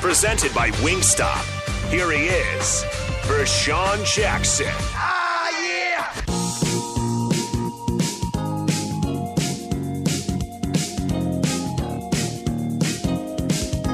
Presented 0.00 0.54
by 0.54 0.70
Wingstop. 0.82 1.42
Here 1.90 2.10
he 2.12 2.26
is, 2.28 2.84
Vershawn 3.26 4.04
Jackson. 4.04 4.66
Ah, 4.70 5.50
yeah! 5.60 7.18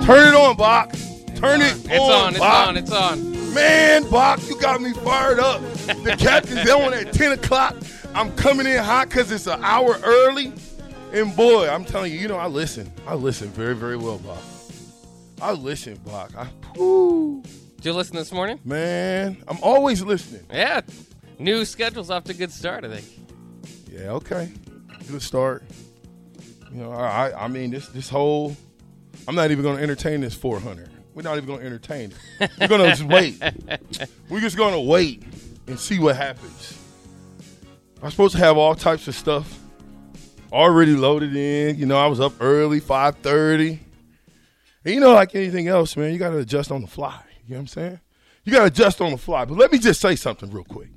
Turn 0.05 0.29
it 0.29 0.35
on, 0.35 0.55
Bach. 0.57 0.93
Turn 1.37 1.63
it 1.63 1.73
It's 1.87 1.89
on, 1.89 2.11
on, 2.11 2.29
it's 2.33 2.39
Bach. 2.39 2.69
on, 2.69 2.77
it's 2.77 2.93
on. 2.93 3.55
Man, 3.55 4.11
Bach, 4.11 4.39
you 4.47 4.61
got 4.61 4.83
me 4.83 4.93
fired 4.93 5.39
up. 5.41 5.63
The 5.87 6.15
captain's 6.19 6.69
on 6.71 6.93
at 6.93 7.15
10 7.15 7.33
o'clock. 7.33 7.75
I'm 8.15 8.31
coming 8.37 8.67
in 8.67 8.83
hot 8.85 9.09
because 9.09 9.33
it's 9.33 9.47
an 9.47 9.65
hour 9.65 9.99
early. 10.05 10.53
And 11.15 11.35
boy, 11.35 11.71
I'm 11.71 11.87
telling 11.87 12.13
you, 12.13 12.19
you 12.19 12.29
know, 12.29 12.37
I 12.37 12.49
listen. 12.49 12.93
I 13.07 13.15
listen 13.15 13.49
very, 13.49 13.75
very 13.75 13.97
well, 13.97 14.19
Bach. 14.19 14.43
I 15.45 15.53
listen, 15.53 15.97
Block. 15.97 16.33
I, 16.37 16.45
whew, 16.75 17.43
Did 17.77 17.85
you 17.87 17.93
listen 17.93 18.17
this 18.17 18.33
morning? 18.33 18.61
man, 18.65 19.37
I'm 19.47 19.59
always 19.63 20.01
listening. 20.03 20.47
Yeah. 20.51 20.81
New 21.39 21.65
schedule's 21.67 22.11
off 22.11 22.25
to 22.25 22.33
a 22.33 22.35
good 22.35 22.51
start, 22.51 22.85
I 22.85 22.97
think. 22.97 23.07
Yeah, 23.93 24.11
okay. 24.13 24.51
Good 25.11 25.21
start. 25.21 25.63
You 26.73 26.81
know, 26.81 26.93
I, 26.93 27.29
I- 27.31 27.45
I 27.45 27.49
mean, 27.49 27.71
this 27.71 27.89
this 27.89 28.09
whole, 28.09 28.57
I'm 29.29 29.35
not 29.35 29.51
even 29.51 29.63
going 29.63 29.77
to 29.77 29.83
entertain 29.83 30.23
this 30.23 30.35
400. 30.35 30.89
We're 31.15 31.23
not 31.23 31.37
even 31.37 31.47
going 31.47 31.61
to 31.61 31.67
entertain 31.67 32.13
it. 32.41 32.51
We're 32.59 32.67
going 32.69 32.81
to 32.81 32.89
just 32.89 33.03
wait. 33.05 33.41
We're 34.31 34.41
just 34.41 34.57
going 34.57 34.73
to 34.73 34.81
wait 34.81 35.23
and 35.67 35.79
see 35.79 35.99
what 35.99 36.17
happens. 36.17 36.79
I'm 38.03 38.11
supposed 38.11 38.33
to 38.35 38.39
have 38.41 38.57
all 38.57 38.75
types 38.75 39.07
of 39.09 39.15
stuff 39.15 39.61
already 40.53 40.97
loaded 40.97 41.37
in. 41.37 41.79
You 41.79 41.87
know, 41.87 41.99
I 41.99 42.07
was 42.07 42.19
up 42.19 42.33
early, 42.41 42.81
5:30. 42.81 43.79
And 44.85 44.95
you 44.95 45.01
know, 45.01 45.15
like 45.15 45.35
anything 45.35 45.69
else, 45.69 45.97
man, 45.97 46.13
you 46.13 46.19
got 46.19 46.31
to 46.31 46.39
adjust 46.39 46.71
on 46.71 46.83
the 46.83 46.87
fly. 46.87 47.21
You 47.47 47.55
know 47.55 47.57
what 47.57 47.61
I'm 47.61 47.67
saying? 47.69 48.01
You 48.45 48.53
got 48.53 48.61
to 48.61 48.67
adjust 48.67 49.01
on 49.01 49.13
the 49.13 49.19
fly. 49.19 49.45
But 49.45 49.57
let 49.57 49.73
me 49.73 49.79
just 49.79 50.01
say 50.01 50.17
something 50.17 50.51
real 50.51 50.65
quick. 50.65 50.91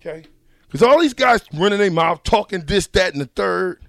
Okay? 0.00 0.26
Because 0.66 0.82
all 0.82 1.00
these 1.00 1.14
guys 1.14 1.42
running 1.54 1.78
their 1.78 1.90
mouth, 1.90 2.22
talking 2.24 2.64
this, 2.66 2.86
that, 2.88 3.12
and 3.12 3.20
the 3.20 3.26
third. 3.26 3.84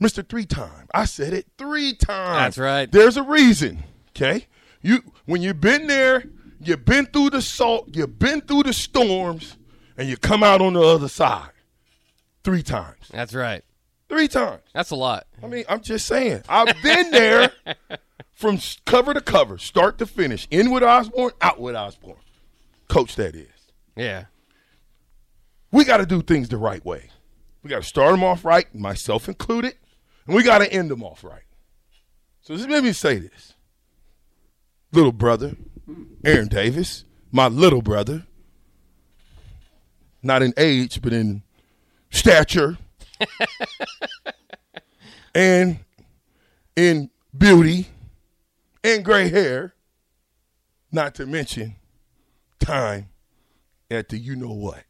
Mr. 0.00 0.26
Three 0.26 0.46
Time. 0.46 0.88
I 0.94 1.04
said 1.04 1.34
it 1.34 1.46
three 1.58 1.92
times. 1.92 2.56
That's 2.56 2.58
right. 2.58 2.90
There's 2.90 3.16
a 3.18 3.22
reason. 3.22 3.84
Okay? 4.16 4.46
You 4.80 5.12
when 5.26 5.42
you've 5.42 5.60
been 5.60 5.86
there, 5.88 6.24
you've 6.58 6.86
been 6.86 7.06
through 7.06 7.30
the 7.30 7.42
salt, 7.42 7.94
you've 7.94 8.18
been 8.18 8.40
through 8.40 8.62
the 8.62 8.72
storms, 8.72 9.58
and 9.98 10.08
you 10.08 10.16
come 10.16 10.42
out 10.42 10.62
on 10.62 10.72
the 10.72 10.82
other 10.82 11.08
side. 11.08 11.50
Three 12.42 12.62
times. 12.62 13.08
That's 13.10 13.34
right. 13.34 13.62
Three 14.10 14.26
times. 14.26 14.62
That's 14.74 14.90
a 14.90 14.96
lot. 14.96 15.28
I 15.40 15.46
mean, 15.46 15.64
I'm 15.68 15.80
just 15.82 16.04
saying. 16.04 16.42
I've 16.48 16.74
been 16.82 17.12
there 17.12 17.52
from 18.34 18.58
cover 18.84 19.14
to 19.14 19.20
cover, 19.20 19.56
start 19.56 19.98
to 19.98 20.06
finish. 20.06 20.48
In 20.50 20.72
with 20.72 20.82
Osborne, 20.82 21.30
out 21.40 21.60
with 21.60 21.76
Osborne. 21.76 22.16
Coach, 22.88 23.14
that 23.14 23.36
is. 23.36 23.46
Yeah. 23.94 24.24
we 25.70 25.84
got 25.84 25.98
to 25.98 26.06
do 26.06 26.22
things 26.22 26.48
the 26.48 26.56
right 26.56 26.84
way. 26.84 27.10
We 27.62 27.70
got 27.70 27.82
to 27.82 27.88
start 27.88 28.10
them 28.10 28.24
off 28.24 28.44
right, 28.44 28.74
myself 28.74 29.28
included, 29.28 29.74
and 30.26 30.34
we 30.34 30.42
got 30.42 30.58
to 30.58 30.72
end 30.72 30.90
them 30.90 31.04
off 31.04 31.22
right. 31.22 31.44
So 32.40 32.56
just 32.56 32.68
let 32.68 32.82
me 32.82 32.92
say 32.92 33.18
this. 33.20 33.54
Little 34.90 35.12
brother, 35.12 35.54
Aaron 36.24 36.48
Davis, 36.48 37.04
my 37.30 37.46
little 37.46 37.80
brother, 37.82 38.26
not 40.20 40.42
in 40.42 40.52
age, 40.56 41.00
but 41.00 41.12
in 41.12 41.44
stature 42.10 42.76
and 45.34 45.78
in 46.76 47.10
beauty 47.36 47.88
and 48.82 49.04
gray 49.04 49.28
hair, 49.28 49.74
not 50.92 51.14
to 51.16 51.26
mention 51.26 51.76
time 52.58 53.08
at 53.90 54.08
the 54.08 54.18
you 54.18 54.36
know 54.36 54.52
what. 54.52 54.84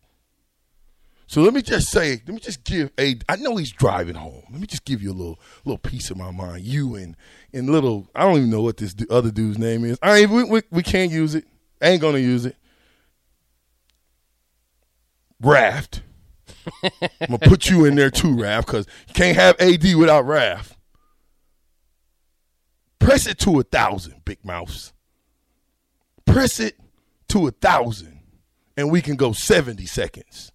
So 1.31 1.43
let 1.43 1.55
me 1.55 1.63
just 1.63 1.91
say, 1.91 2.21
let 2.27 2.29
me 2.29 2.41
just 2.41 2.65
give 2.65 2.91
a. 2.99 3.17
I 3.29 3.37
know 3.37 3.57
he's 3.57 3.71
driving 3.71 4.17
home. 4.17 4.43
Let 4.51 4.61
me 4.61 4.67
just 4.67 4.85
give 4.85 5.01
you 5.01 5.13
a 5.13 5.15
little, 5.15 5.39
little 5.65 5.79
piece 5.79 6.11
of 6.11 6.17
my 6.17 6.33
mind. 6.33 6.65
You 6.65 6.97
and 6.97 7.17
and 7.53 7.71
little. 7.71 8.09
I 8.17 8.25
don't 8.25 8.39
even 8.39 8.51
know 8.51 8.63
what 8.63 8.79
this 8.79 8.97
other 9.09 9.31
dude's 9.31 9.57
name 9.57 9.85
is. 9.85 9.97
I 10.03 10.19
ain't. 10.19 10.31
We, 10.33 10.43
we, 10.43 10.63
we 10.73 10.83
can't 10.83 11.13
use 11.13 11.37
it. 11.37 11.45
ain't 11.81 12.03
gonna 12.03 12.19
use 12.19 12.47
it. 12.47 12.57
Raft. 15.41 16.03
I'm 16.83 16.91
gonna 17.27 17.39
put 17.39 17.69
you 17.69 17.85
in 17.85 17.95
there 17.95 18.11
too, 18.11 18.41
Raft, 18.41 18.67
because 18.67 18.87
you 19.09 19.15
can't 19.15 19.37
have 19.37 19.61
AD 19.61 19.95
without 19.95 20.27
Raft. 20.27 20.77
Press 22.99 23.27
it 23.27 23.39
to 23.41 23.59
a 23.59 23.63
thousand, 23.63 24.25
big 24.25 24.45
mouths. 24.45 24.93
Press 26.27 26.61
it 26.61 26.79
to 27.29 27.47
a 27.49 27.51
thousand, 27.51 28.21
and 28.77 28.91
we 28.91 29.01
can 29.01 29.17
go 29.17 29.33
70 29.33 29.87
seconds. 29.87 30.53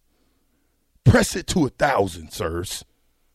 Press 1.04 1.36
it 1.36 1.48
to 1.48 1.66
a 1.66 1.70
thousand, 1.70 2.32
sirs. 2.32 2.86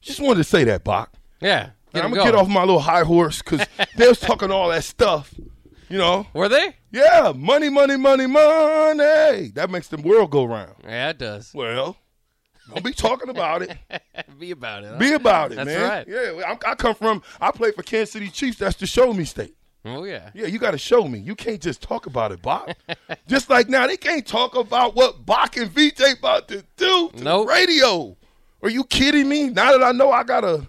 Just 0.01 0.21
wanted 0.21 0.39
to 0.39 0.45
say 0.45 0.65
that, 0.65 0.85
Bach. 0.85 1.13
Yeah. 1.41 1.71
I'm 1.93 2.13
gonna 2.13 2.23
get 2.23 2.35
off 2.35 2.49
my 2.49 2.61
little 2.61 2.81
high 2.81 3.03
horse 3.03 3.43
because 3.43 3.67
they 3.97 4.07
was 4.07 4.21
talking 4.21 4.51
all 4.51 4.69
that 4.69 4.85
stuff. 4.85 5.35
You 5.89 5.99
know? 5.99 6.27
Were 6.33 6.49
they? 6.49 6.77
Yeah, 6.93 7.33
money, 7.35 7.69
money, 7.69 7.97
money, 7.97 8.27
money. 8.27 9.51
That 9.55 9.69
makes 9.71 9.89
the 9.89 9.97
world 9.97 10.31
go 10.31 10.45
round. 10.45 10.77
Yeah, 10.85 11.11
it 11.11 11.19
does. 11.19 11.51
Well, 11.53 11.97
don't 12.75 12.85
be 12.85 12.93
talking 12.93 13.29
about 13.29 13.63
it. 13.63 13.77
Be 14.39 14.53
about 14.53 14.85
it. 14.85 14.91
huh? 14.93 14.99
Be 14.99 15.13
about 15.13 15.53
it, 15.53 15.57
That's 15.57 15.67
man. 15.67 15.89
right. 15.89 16.09
Yeah, 16.09 16.43
I, 16.47 16.71
I 16.71 16.75
come 16.75 16.95
from. 16.95 17.23
I 17.41 17.51
played 17.51 17.75
for 17.75 17.83
Kansas 17.83 18.13
City 18.13 18.29
Chiefs. 18.29 18.57
That's 18.59 18.77
the 18.77 18.87
show 18.87 19.13
me 19.13 19.25
state. 19.25 19.55
Oh, 19.85 20.05
yeah. 20.05 20.31
Yeah, 20.35 20.47
you 20.47 20.59
got 20.59 20.71
to 20.71 20.79
show 20.79 21.07
me. 21.07 21.19
You 21.19 21.35
can't 21.35 21.61
just 21.61 21.83
talk 21.83 22.07
about 22.07 22.33
it, 22.33 22.41
Bach. 22.43 22.71
just 23.29 23.51
like 23.51 23.69
now, 23.69 23.87
they 23.87 23.97
can't 23.99 24.27
talk 24.27 24.55
about 24.57 24.95
what 24.95 25.25
Bach 25.27 25.57
and 25.59 25.71
VJ 25.71 26.19
about 26.19 26.49
to 26.49 26.65
do 26.77 27.11
to 27.17 27.23
Nope. 27.23 27.49
radio. 27.49 28.17
Are 28.63 28.71
you 28.71 28.85
kidding 28.85 29.29
me? 29.29 29.49
Now 29.51 29.73
that 29.73 29.83
I 29.83 29.93
know 29.93 30.11
I 30.11 30.23
got 30.23 30.41
to, 30.43 30.67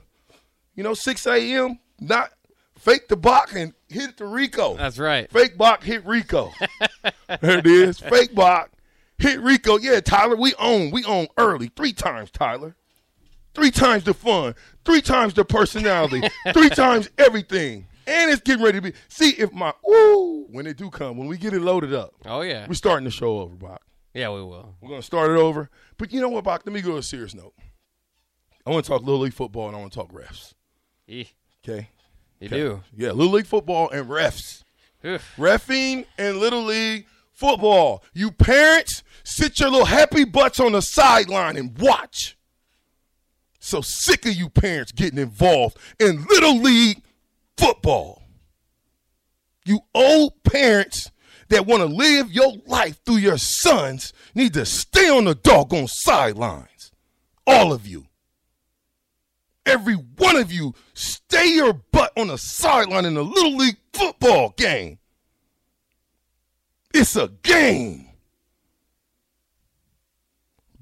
you 0.76 0.84
know, 0.84 0.94
6 0.94 1.26
a.m., 1.28 1.80
not 2.00 2.32
fake 2.78 3.08
the 3.10 3.16
Bach 3.18 3.54
and 3.56 3.74
hit 3.90 4.18
the 4.18 4.26
Rico. 4.26 4.76
That's 4.76 4.98
right. 5.00 5.30
Fake 5.32 5.58
Bach 5.58 5.84
hit 5.84 6.06
Rico. 6.06 6.52
there 7.42 7.60
it 7.60 7.68
is. 7.68 8.00
Fake 8.00 8.34
Bach 8.34 8.70
hit 9.22 9.40
Rico. 9.42 9.78
Yeah, 9.78 10.00
Tyler, 10.02 10.36
we 10.36 10.54
own. 10.60 10.92
We 10.92 11.04
own 11.06 11.28
early. 11.38 11.72
Three 11.76 11.94
times, 11.94 12.32
Tyler. 12.32 12.76
Three 13.54 13.72
times 13.72 14.04
the 14.06 14.14
fun. 14.14 14.56
Three 14.86 15.02
times 15.02 15.34
the 15.34 15.44
personality. 15.46 16.22
three 16.54 16.70
times 16.70 17.10
everything. 17.18 17.88
And 18.08 18.32
it's 18.32 18.42
getting 18.42 18.64
ready 18.64 18.80
to 18.80 18.82
be. 18.92 18.94
See 19.10 19.32
if 19.32 19.52
my 19.54 19.74
ooh 19.90 20.48
when 20.50 20.66
it 20.68 20.76
do 20.78 20.90
come, 20.90 21.18
when 21.18 21.28
we 21.28 21.38
get 21.38 21.54
it 21.54 21.62
loaded 21.62 21.94
up, 21.94 22.14
Oh, 22.26 22.42
yeah. 22.42 22.66
we're 22.68 22.74
starting 22.74 23.06
the 23.06 23.12
show 23.12 23.40
over, 23.40 23.56
Bach. 23.56 23.82
Yeah, 24.14 24.30
we 24.30 24.42
will. 24.42 24.76
We're 24.82 24.90
gonna 24.90 25.02
start 25.02 25.32
it 25.32 25.38
over. 25.38 25.70
But 25.98 26.12
you 26.12 26.20
know 26.20 26.30
what, 26.30 26.44
Bach? 26.44 26.64
Let 26.66 26.74
me 26.74 26.82
go 26.82 26.92
to 26.92 26.98
a 26.98 27.04
serious 27.04 27.34
note. 27.34 27.54
I 28.66 28.70
want 28.72 28.86
to 28.86 28.90
talk 28.92 29.02
Little 29.02 29.20
League 29.22 29.34
football 29.34 29.68
and 29.68 29.76
I 29.76 29.80
want 29.80 29.94
to 29.94 30.00
talk 30.00 30.12
refs. 30.12 30.54
Eh, 31.10 31.24
Okay. 31.68 31.90
You 32.40 32.48
Okay. 32.48 32.58
do. 32.58 32.84
Yeah, 32.98 33.12
Little 33.12 33.34
League 33.34 33.46
football 33.46 33.90
and 33.92 34.08
refs. 34.10 34.64
Oof. 35.06 35.34
Refing 35.38 36.06
and 36.18 36.38
Little 36.38 36.64
League 36.64 37.06
football. 37.34 38.04
You 38.14 38.32
parents, 38.32 39.04
sit 39.24 39.60
your 39.60 39.70
little 39.70 39.86
happy 39.86 40.26
butts 40.26 40.60
on 40.60 40.74
the 40.74 40.82
sideline 40.82 41.58
and 41.58 41.78
watch. 41.78 42.38
So 43.60 43.82
sick 43.82 44.26
of 44.26 44.34
you 44.34 44.50
parents 44.50 44.92
getting 44.92 45.20
involved 45.20 45.78
in 46.00 46.26
Little 46.26 46.60
League 46.60 47.04
football. 47.58 48.24
You 49.66 49.82
old 49.94 50.44
parents 50.44 51.12
that 51.50 51.68
want 51.68 51.82
to 51.82 51.86
live 51.86 52.32
your 52.32 52.54
life 52.66 53.00
through 53.06 53.18
your 53.18 53.38
sons 53.38 54.14
need 54.34 54.54
to 54.54 54.66
stay 54.66 55.10
on 55.10 55.26
the 55.26 55.36
doggone 55.36 55.88
sidelines. 55.88 56.92
All 57.46 57.72
of 57.72 57.86
you. 57.86 58.08
Every 59.66 59.94
one 59.94 60.38
of 60.38 60.52
you, 60.52 60.74
stay 60.94 61.54
your 61.54 61.74
butt 61.74 62.14
on 62.18 62.30
the 62.30 62.38
sideline 62.38 63.06
in 63.06 63.16
a 63.16 63.22
little 63.22 63.56
league 63.56 63.78
football 63.94 64.54
game. 64.58 64.98
It's 66.94 67.16
a 67.16 67.30
game. 67.44 68.08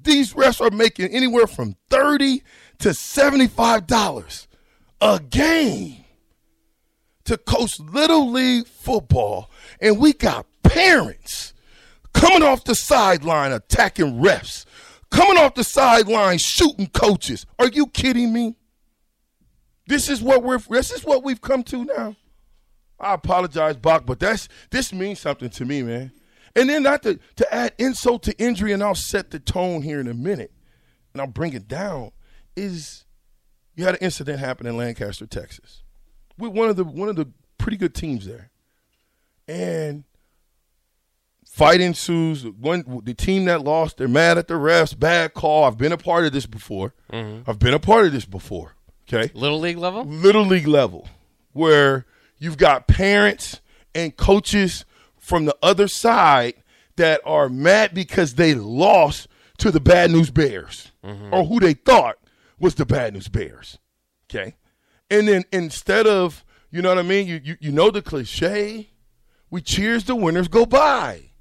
These 0.02 0.34
refs 0.34 0.62
are 0.62 0.76
making 0.76 1.08
anywhere 1.08 1.48
from 1.48 1.76
30 1.90 2.42
to 2.80 2.90
$75 2.90 4.48
a 5.02 5.20
game 5.20 6.04
to 7.26 7.38
coach 7.38 7.80
little 7.80 8.32
league 8.32 8.68
football. 8.68 9.52
And 9.80 10.00
we 10.00 10.14
got 10.14 10.46
parents 10.64 11.54
coming 12.14 12.44
off 12.44 12.64
the 12.64 12.76
sideline 12.76 13.52
attacking 13.52 14.20
refs, 14.20 14.66
coming 15.12 15.38
off 15.38 15.56
the 15.56 15.64
sideline 15.64 16.38
shooting 16.40 16.88
coaches. 16.88 17.46
Are 17.60 17.68
you 17.68 17.88
kidding 17.88 18.34
me? 18.34 18.56
This 19.88 20.10
is 20.10 20.22
what 20.22 20.44
we're 20.44 20.60
this 20.60 20.92
is 20.92 21.04
what 21.04 21.24
we've 21.24 21.42
come 21.42 21.64
to 21.64 21.84
now. 21.84 22.16
I 23.00 23.14
apologize, 23.14 23.78
Bach, 23.78 24.06
but 24.06 24.20
that's 24.20 24.48
this 24.72 24.94
means 24.94 25.20
something 25.20 25.50
to 25.52 25.66
me, 25.66 25.84
man. 25.84 26.12
And 26.56 26.70
then 26.70 26.84
not 26.84 27.04
to, 27.04 27.20
to 27.38 27.54
add 27.54 27.74
insult 27.78 28.24
to 28.24 28.38
injury, 28.38 28.74
and 28.74 28.84
I'll 28.84 28.96
set 28.96 29.32
the 29.32 29.40
tone 29.40 29.82
here 29.82 30.00
in 30.00 30.08
a 30.08 30.14
minute, 30.14 30.52
and 31.14 31.22
I'll 31.22 31.28
bring 31.28 31.54
it 31.54 31.68
down, 31.68 32.12
is 32.56 33.06
you 33.76 33.86
had 33.86 33.96
an 33.96 34.02
incident 34.02 34.40
happen 34.40 34.68
in 34.68 34.76
Lancaster, 34.76 35.26
Texas. 35.26 35.84
With 36.38 36.52
one 36.52 36.70
of 36.70 36.76
the 36.76 36.84
one 36.84 37.10
of 37.10 37.16
the 37.16 37.30
pretty 37.58 37.78
good 37.78 37.94
teams 37.94 38.26
there. 38.26 38.50
And 39.48 40.04
fight 41.46 41.82
ensues. 41.82 42.46
One 42.46 43.02
the 43.04 43.14
team 43.14 43.46
that 43.46 43.64
lost, 43.64 43.98
they're 43.98 44.08
mad 44.08 44.38
at 44.38 44.48
the 44.48 44.56
refs, 44.56 44.98
bad 44.98 45.34
call. 45.34 45.66
I've 45.66 45.78
been 45.78 45.92
a 45.92 45.98
part 45.98 46.26
of 46.26 46.32
this 46.32 46.46
before. 46.46 46.94
Mm-hmm. 47.12 47.50
I've 47.50 47.60
been 47.60 47.74
a 47.74 47.80
part 47.80 48.06
of 48.06 48.12
this 48.12 48.26
before. 48.26 48.76
Okay 49.12 49.32
Little 49.34 49.60
league 49.60 49.78
level? 49.78 50.04
little 50.06 50.46
league 50.46 50.68
level 50.68 51.08
where 51.52 52.06
you've 52.40 52.58
got 52.58 52.88
parents 52.88 53.62
and 53.94 54.16
coaches 54.16 54.86
from 55.20 55.46
the 55.46 55.56
other 55.62 55.88
side 55.88 56.56
that 56.96 57.22
are 57.26 57.50
mad 57.50 57.94
because 57.94 58.36
they 58.36 58.54
lost 58.56 59.28
to 59.58 59.72
the 59.72 59.80
bad 59.80 60.12
news 60.12 60.32
bears 60.32 60.92
mm-hmm. 61.04 61.34
or 61.34 61.46
who 61.46 61.60
they 61.60 61.74
thought 61.74 62.18
was 62.60 62.76
the 62.76 62.86
bad 62.86 63.14
news 63.14 63.28
bears 63.28 63.78
okay? 64.30 64.56
And 65.10 65.28
then 65.28 65.44
instead 65.52 66.08
of 66.08 66.44
you 66.72 66.82
know 66.82 66.90
what 66.90 67.00
i 67.00 67.04
mean? 67.04 67.28
You 67.28 67.42
you, 67.44 67.58
you 67.60 67.72
know 67.72 67.92
the 67.92 68.02
cliche? 68.02 68.90
We 69.50 69.62
cheers 69.62 70.04
the 70.04 70.16
winners 70.16 70.48
go 70.48 70.66
by. 70.66 71.32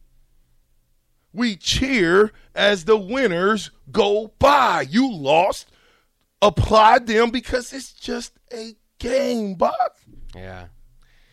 We 1.32 1.56
cheer 1.56 2.32
as 2.54 2.86
the 2.86 2.96
winners 2.96 3.70
go 3.90 4.32
by. 4.38 4.86
You 4.88 5.12
lost. 5.12 5.70
Applaud 6.40 7.06
them 7.06 7.30
because 7.30 7.72
it's 7.72 7.92
just 7.92 8.32
a 8.52 8.76
game, 8.98 9.54
Buck. 9.56 9.98
Yeah. 10.34 10.68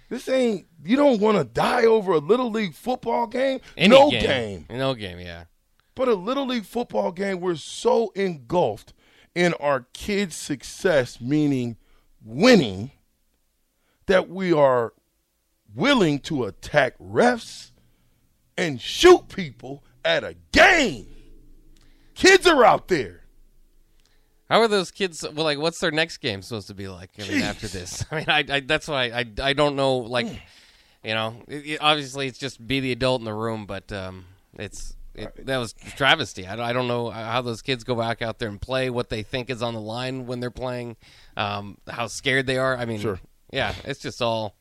This 0.09 0.29
ain't 0.29 0.67
you 0.83 0.95
don't 0.95 1.19
want 1.19 1.37
to 1.37 1.43
die 1.43 1.85
over 1.85 2.13
a 2.13 2.19
little 2.19 2.51
league 2.51 2.73
football 2.73 3.27
game. 3.27 3.59
Any 3.75 3.89
no 3.95 4.09
game. 4.11 4.21
game. 4.21 4.65
No 4.77 4.93
game, 4.93 5.19
yeah. 5.19 5.45
But 5.95 6.07
a 6.09 6.13
little 6.13 6.45
league 6.45 6.65
football 6.65 7.11
game, 7.11 7.39
we're 7.39 7.55
so 7.55 8.11
engulfed 8.15 8.93
in 9.33 9.53
our 9.55 9.87
kids' 9.93 10.35
success, 10.35 11.19
meaning 11.19 11.77
winning, 12.23 12.91
that 14.05 14.29
we 14.29 14.53
are 14.53 14.93
willing 15.73 16.19
to 16.19 16.45
attack 16.45 16.97
refs 16.99 17.71
and 18.57 18.79
shoot 18.79 19.27
people 19.27 19.83
at 20.03 20.23
a 20.23 20.35
game. 20.51 21.07
Kids 22.13 22.47
are 22.47 22.63
out 22.63 22.87
there. 22.87 23.24
How 24.49 24.59
are 24.61 24.67
those 24.67 24.91
kids? 24.91 25.23
Well, 25.23 25.43
like, 25.45 25.57
what's 25.57 25.79
their 25.79 25.91
next 25.91 26.17
game 26.17 26.41
supposed 26.41 26.67
to 26.67 26.73
be 26.75 26.87
like? 26.87 27.09
I 27.19 27.27
mean, 27.27 27.41
after 27.41 27.67
this, 27.67 28.05
I 28.11 28.15
mean, 28.15 28.25
I, 28.27 28.43
I 28.49 28.59
that's 28.59 28.87
why 28.87 29.05
I, 29.05 29.25
I 29.41 29.53
don't 29.53 29.75
know. 29.75 29.97
Like, 29.97 30.27
Hmm. 30.27 30.35
you 31.03 31.13
know, 31.13 31.35
it, 31.47 31.65
it- 31.65 31.81
obviously 31.81 32.27
it's 32.27 32.37
just 32.39 32.65
be 32.65 32.79
the 32.79 32.91
adult 32.91 33.21
in 33.21 33.25
the 33.25 33.33
room, 33.33 33.65
but 33.65 33.91
um, 33.91 34.25
it's 34.57 34.95
it, 35.15 35.45
that 35.45 35.57
was 35.57 35.73
travesty. 35.95 36.45
I, 36.45 36.55
don't- 36.55 36.65
I 36.65 36.73
don't 36.73 36.87
know 36.87 37.09
how 37.09 37.41
those 37.41 37.61
kids 37.61 37.83
go 37.83 37.95
back 37.95 38.21
out 38.21 38.37
there 38.39 38.49
and 38.49 38.59
play, 38.61 38.89
what 38.89 39.09
they 39.09 39.23
think 39.23 39.49
is 39.49 39.61
on 39.63 39.73
the 39.73 39.81
line 39.81 40.25
when 40.27 40.41
they're 40.41 40.51
playing, 40.51 40.97
um, 41.37 41.77
how 41.87 42.07
scared 42.07 42.45
they 42.47 42.57
are. 42.57 42.77
I 42.77 42.85
mean, 42.85 42.99
Sure. 42.99 43.19
yeah, 43.51 43.73
it's 43.85 43.99
just 44.01 44.21
all. 44.21 44.55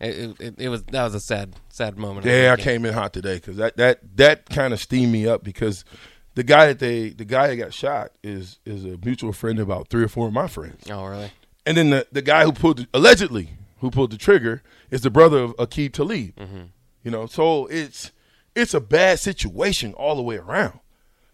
It, 0.00 0.40
it, 0.40 0.54
it 0.58 0.68
was 0.68 0.82
that 0.84 1.04
was 1.04 1.14
a 1.14 1.20
sad 1.20 1.54
sad 1.68 1.96
moment. 1.96 2.26
Yeah, 2.26 2.52
I 2.52 2.56
game. 2.56 2.64
came 2.64 2.84
in 2.86 2.92
hot 2.92 3.12
today 3.12 3.36
because 3.36 3.56
that 3.58 3.76
that 3.76 4.00
that 4.16 4.50
kind 4.50 4.72
of 4.74 4.80
steamed 4.80 5.12
me 5.12 5.28
up 5.28 5.44
because 5.44 5.84
the 6.34 6.42
guy 6.42 6.66
that 6.66 6.78
they 6.78 7.10
the 7.10 7.24
guy 7.24 7.48
that 7.48 7.56
got 7.56 7.74
shot 7.74 8.12
is 8.22 8.58
is 8.64 8.84
a 8.84 8.98
mutual 9.04 9.32
friend 9.32 9.58
of 9.58 9.68
about 9.68 9.88
three 9.88 10.02
or 10.04 10.08
four 10.08 10.26
of 10.28 10.32
my 10.32 10.46
friends, 10.48 10.88
Oh, 10.90 11.04
really? 11.04 11.30
and 11.66 11.76
then 11.76 11.90
the 11.90 12.06
the 12.12 12.22
guy 12.22 12.44
who 12.44 12.52
pulled 12.52 12.78
the, 12.78 12.86
allegedly 12.94 13.50
who 13.80 13.90
pulled 13.90 14.10
the 14.12 14.18
trigger 14.18 14.62
is 14.90 15.00
the 15.02 15.10
brother 15.10 15.38
of 15.38 15.56
Aqib 15.56 15.92
Talib. 15.92 16.34
Mm-hmm. 16.36 16.62
You 17.04 17.10
know, 17.10 17.26
so 17.26 17.66
it's 17.66 18.12
it's 18.54 18.74
a 18.74 18.80
bad 18.80 19.18
situation 19.18 19.92
all 19.94 20.14
the 20.14 20.22
way 20.22 20.36
around. 20.36 20.78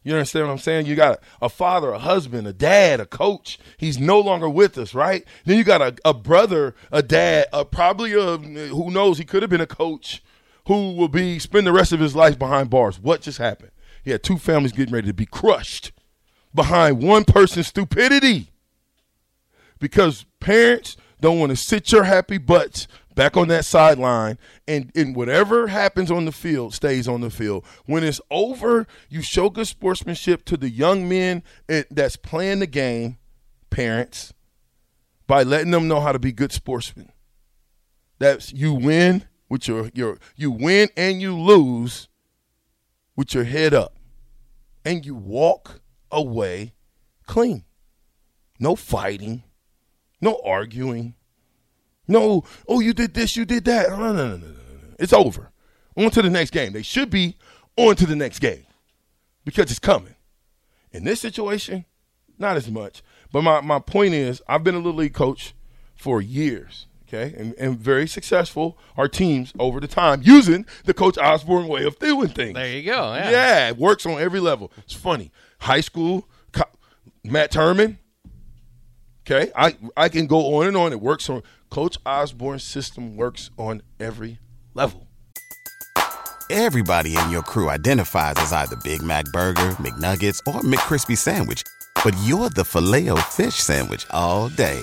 You 0.05 0.15
understand 0.15 0.47
what 0.47 0.53
I'm 0.53 0.59
saying? 0.59 0.87
You 0.87 0.95
got 0.95 1.19
a, 1.41 1.47
a 1.47 1.49
father, 1.51 1.91
a 1.93 1.99
husband, 1.99 2.47
a 2.47 2.53
dad, 2.53 3.01
a 3.01 3.05
coach. 3.05 3.59
He's 3.77 3.99
no 3.99 4.19
longer 4.21 4.49
with 4.49 4.79
us, 4.79 4.95
right? 4.95 5.25
Then 5.45 5.59
you 5.59 5.65
got 5.65 5.83
a, 5.83 5.95
a 6.05 6.15
brother, 6.15 6.75
a 6.91 7.03
dad, 7.03 7.47
a, 7.53 7.65
probably 7.65 8.15
a 8.15 8.39
who 8.39 8.91
knows? 8.91 9.19
He 9.19 9.25
could 9.25 9.43
have 9.43 9.51
been 9.51 9.61
a 9.61 9.67
coach 9.67 10.23
who 10.67 10.93
will 10.95 11.09
be 11.09 11.39
spend 11.39 11.67
the 11.67 11.73
rest 11.73 11.93
of 11.93 12.01
his 12.01 12.17
life 12.17 12.39
behind 12.39 12.71
bars. 12.71 12.99
What 12.99 13.21
just 13.21 13.39
happened? 13.39 13.73
He 14.03 14.11
had 14.11 14.23
two 14.23 14.39
families 14.39 14.73
getting 14.73 14.95
ready 14.95 15.09
to 15.09 15.15
be 15.15 15.27
crushed 15.27 15.93
behind 16.55 17.03
one 17.03 17.25
person's 17.25 17.67
stupidity 17.67 18.51
because 19.79 20.25
parents 20.41 20.97
don't 21.21 21.39
want 21.39 21.51
to 21.51 21.57
sit 21.57 21.93
your 21.93 22.05
happy 22.05 22.39
butts 22.39 22.89
back 23.15 23.37
on 23.37 23.49
that 23.49 23.65
sideline 23.65 24.39
and, 24.69 24.93
and 24.95 25.17
whatever 25.17 25.67
happens 25.67 26.11
on 26.11 26.25
the 26.25 26.33
field 26.33 26.73
stays 26.73 27.09
on 27.09 27.21
the 27.21 27.31
field. 27.31 27.65
When 27.87 28.05
it's 28.05 28.21
over 28.31 28.87
you 29.09 29.23
show 29.23 29.51
good 29.51 29.67
sportsmanship 29.67 30.45
to 30.47 30.57
the 30.57 30.71
young 30.71 31.09
men 31.09 31.43
that's 31.67 32.17
playing 32.17 32.61
the 32.61 32.67
game 32.67 33.19
parents 33.71 34.33
by 35.27 35.43
letting 35.43 35.73
them 35.73 35.89
know 35.89 36.01
how 36.01 36.13
to 36.13 36.19
be 36.19 36.33
good 36.33 36.53
sportsmen. 36.53 37.13
That's 38.19 38.53
you 38.53 38.75
win 38.75 39.25
with 39.49 39.69
your 39.69 39.91
your 39.95 40.19
you 40.37 40.51
win 40.51 40.89
and 40.97 41.21
you 41.21 41.39
lose 41.39 42.08
with 43.19 43.35
your 43.35 43.45
head 43.45 43.75
up 43.75 43.99
and 44.87 45.05
you 45.05 45.15
walk 45.15 45.83
away 46.11 46.73
clean 47.27 47.65
no 48.59 48.75
fighting 48.75 49.43
no 50.21 50.41
arguing. 50.45 51.15
No, 52.07 52.45
oh, 52.67 52.81
you 52.81 52.95
did 52.95 53.15
this, 53.15 53.37
you 53.37 53.45
did 53.45 53.65
that. 53.67 53.91
No, 53.91 53.97
no, 53.97 54.13
no, 54.13 54.37
no, 54.37 54.37
no, 54.37 54.47
no. 54.47 54.95
It's 54.99 55.13
over. 55.13 55.51
On 55.97 56.11
to 56.11 56.23
the 56.23 56.31
next 56.31 56.51
game. 56.51 56.73
They 56.73 56.83
should 56.83 57.11
be 57.11 57.37
on 57.77 57.97
to 57.97 58.07
the 58.07 58.17
next 58.17 58.39
game 58.39 58.67
because 59.45 59.71
it's 59.71 59.79
coming. 59.79 60.15
In 60.91 61.05
this 61.05 61.21
situation, 61.21 61.85
not 62.39 62.57
as 62.57 62.71
much. 62.71 63.03
But 63.31 63.43
my, 63.43 63.61
my 63.61 63.79
point 63.79 64.15
is, 64.15 64.41
I've 64.49 64.65
been 64.65 64.75
a 64.75 64.79
little 64.79 64.95
league 64.95 65.13
coach 65.13 65.55
for 65.95 66.23
years, 66.23 66.87
okay, 67.09 67.35
and, 67.37 67.55
and 67.59 67.79
very 67.79 68.07
successful. 68.07 68.79
Our 68.97 69.09
teams 69.09 69.53
over 69.59 69.81
the 69.81 69.89
time 69.89 70.21
using 70.23 70.67
the 70.85 70.95
Coach 70.95 71.19
Osborne 71.19 71.67
way 71.69 71.85
of 71.85 71.99
doing 71.99 72.29
things. 72.29 72.55
There 72.55 72.69
you 72.69 72.83
go. 72.85 73.15
Yeah. 73.15 73.31
Yeah, 73.31 73.69
it 73.69 73.79
works 73.79 74.07
on 74.07 74.21
every 74.21 74.41
level. 74.41 74.71
It's 74.79 74.95
funny. 74.95 75.33
High 75.61 75.81
school, 75.81 76.29
co- 76.53 76.65
Matt 77.25 77.51
Turman. 77.51 77.97
Okay, 79.31 79.51
I 79.55 79.77
I 79.97 80.09
can 80.09 80.27
go 80.27 80.57
on 80.57 80.69
and 80.69 80.77
on. 80.77 80.93
It 80.93 81.01
works 81.01 81.29
on 81.29 81.43
Coach 81.71 81.99
Osborne's 82.07 82.63
system 82.65 83.17
works 83.17 83.51
on 83.59 83.83
every 84.01 84.39
level. 84.75 85.07
Everybody 86.51 87.15
in 87.15 87.31
your 87.31 87.43
crew 87.43 87.69
identifies 87.69 88.37
as 88.39 88.55
either 88.55 88.77
Big 88.77 89.03
Mac 89.03 89.27
Burger, 89.27 89.73
McNuggets, 89.73 90.41
or 90.47 90.63
McCrispy 90.63 91.15
Sandwich. 91.17 91.63
But 92.03 92.15
you're 92.23 92.49
the 92.49 92.65
Filet-O-Fish 92.65 93.57
Sandwich 93.57 94.07
all 94.11 94.49
day. 94.49 94.83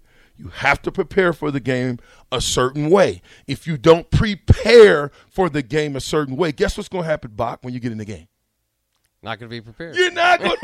You 0.41 0.47
have 0.55 0.81
to 0.81 0.91
prepare 0.91 1.33
for 1.33 1.51
the 1.51 1.59
game 1.59 1.99
a 2.31 2.41
certain 2.41 2.89
way. 2.89 3.21
If 3.45 3.67
you 3.67 3.77
don't 3.77 4.09
prepare 4.09 5.11
for 5.29 5.49
the 5.49 5.61
game 5.61 5.95
a 5.95 5.99
certain 6.01 6.35
way, 6.35 6.51
guess 6.51 6.77
what's 6.77 6.89
going 6.89 7.03
to 7.03 7.09
happen, 7.09 7.31
Bach, 7.35 7.59
when 7.61 7.75
you 7.75 7.79
get 7.79 7.91
in 7.91 7.99
the 7.99 8.05
game? 8.05 8.27
Not 9.21 9.37
going 9.37 9.51
to 9.51 9.55
be 9.55 9.61
prepared. 9.61 9.95
You're 9.95 10.09
not 10.11 10.39
going. 10.41 10.57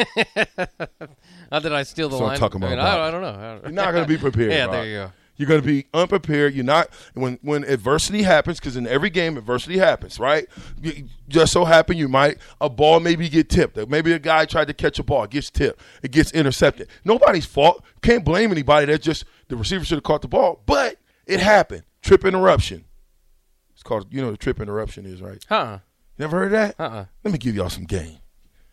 How 1.52 1.60
did 1.60 1.74
I 1.74 1.84
steal 1.84 2.10
the 2.10 2.16
That's 2.18 2.22
what 2.22 2.26
I'm 2.26 2.30
line? 2.30 2.40
talking 2.40 2.64
I, 2.64 2.70
mean, 2.70 2.80
about, 2.80 2.88
I, 2.88 2.96
Bob. 2.96 3.08
I 3.08 3.12
don't 3.12 3.22
know. 3.22 3.28
I 3.48 3.52
don't- 3.54 3.64
You're 3.66 3.72
not 3.72 3.92
going 3.92 4.04
to 4.04 4.08
be 4.08 4.18
prepared. 4.30 4.52
yeah, 4.52 4.66
Bob. 4.66 4.74
there 4.74 4.86
you 4.88 4.96
go. 4.96 5.12
You're 5.38 5.48
going 5.48 5.62
to 5.62 5.66
be 5.68 5.86
unprepared. 5.94 6.54
You're 6.56 6.66
not 6.66 6.90
when 7.14 7.40
when 7.42 7.64
adversity 7.64 8.24
happens 8.24 8.60
because 8.60 8.76
in 8.76 8.86
every 8.88 9.10
game 9.10 9.38
adversity 9.38 9.78
happens, 9.78 10.20
right? 10.20 10.48
You- 10.82 11.06
just 11.30 11.52
so 11.54 11.66
happen 11.66 11.98
you 11.98 12.08
might 12.08 12.38
a 12.62 12.70
ball 12.70 13.00
maybe 13.00 13.28
get 13.30 13.50
tipped. 13.50 13.78
Maybe 13.90 14.14
a 14.14 14.20
guy 14.20 14.46
tried 14.46 14.68
to 14.70 14.74
catch 14.74 14.98
a 15.00 15.04
ball, 15.04 15.24
it 15.24 15.30
gets 15.32 15.50
tipped, 15.50 15.82
it 16.02 16.12
gets 16.12 16.32
intercepted. 16.32 16.88
Nobody's 17.06 17.46
fault. 17.46 17.84
Can't 18.02 18.24
blame 18.26 18.52
anybody. 18.52 18.86
That's 18.88 19.04
just 19.06 19.26
the 19.48 19.56
receiver 19.58 19.84
should 19.86 19.96
have 19.98 20.04
caught 20.04 20.22
the 20.22 20.28
ball, 20.28 20.62
but 20.66 20.98
it 21.26 21.40
happened. 21.40 21.84
Trip 22.02 22.24
interruption. 22.26 22.86
It's 23.74 23.84
called. 23.84 24.08
You 24.12 24.22
know 24.22 24.32
the 24.32 24.38
trip 24.38 24.60
interruption 24.60 25.06
is, 25.06 25.22
right? 25.22 25.44
Huh. 25.50 25.80
Never 26.18 26.38
heard 26.40 26.46
of 26.46 26.52
that? 26.52 26.76
Uh-uh. 26.80 27.06
Let 27.24 27.32
me 27.32 27.38
give 27.38 27.56
y'all 27.56 27.70
some 27.70 27.84
game. 27.86 28.18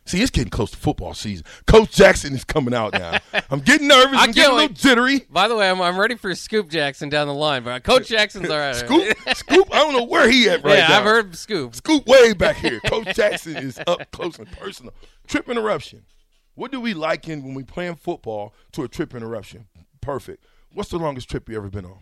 See, 0.06 0.20
it's 0.20 0.30
getting 0.30 0.50
close 0.50 0.70
to 0.73 0.76
football 0.76 1.14
season. 1.14 1.46
Coach 1.66 1.92
Jackson 1.92 2.34
is 2.34 2.44
coming 2.44 2.75
out 2.75 2.92
now. 2.92 3.18
I'm 3.50 3.61
getting 3.61 3.88
nervous. 3.88 4.18
I 4.18 4.25
I'm 4.25 4.32
getting 4.32 4.52
a 4.52 4.54
little 4.54 4.76
jittery. 4.76 5.26
By 5.30 5.49
the 5.49 5.56
way, 5.56 5.68
I'm, 5.70 5.80
I'm 5.80 5.99
ready 5.99 6.14
for 6.14 6.34
Scoop 6.34 6.68
Jackson 6.68 7.08
down 7.08 7.26
the 7.26 7.34
line, 7.34 7.64
but 7.64 7.82
Coach 7.84 8.08
Jackson's 8.08 8.50
all 8.50 8.58
right. 8.58 8.75
Scoop, 8.75 9.16
Scoop. 9.34 9.75
I 9.75 9.78
don't 9.78 9.94
know 9.94 10.04
where 10.04 10.30
he 10.30 10.49
at 10.50 10.62
right 10.62 10.78
yeah, 10.78 10.88
now. 10.88 10.99
I've 10.99 11.04
heard 11.04 11.34
Scoop. 11.34 11.75
Scoop 11.75 12.06
way 12.06 12.34
back 12.34 12.56
here. 12.56 12.80
Coach 12.80 13.14
Jackson 13.16 13.56
is 13.56 13.80
up 13.87 14.11
close 14.12 14.38
and 14.38 14.50
personal. 14.52 14.92
Trip 15.26 15.49
interruption. 15.49 16.04
What 16.54 16.70
do 16.70 16.80
we 16.80 16.92
liken 16.92 17.42
when 17.42 17.54
we 17.54 17.64
playing 17.64 17.96
football 17.96 18.54
to 18.73 18.82
a 18.82 18.88
trip 18.88 19.14
interruption? 19.14 19.66
Perfect. 20.02 20.44
What's 20.73 20.90
the 20.90 20.99
longest 20.99 21.30
trip 21.30 21.49
you 21.49 21.56
ever 21.56 21.70
been 21.70 21.87
on? 21.87 22.00